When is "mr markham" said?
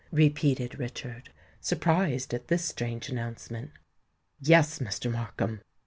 4.79-5.61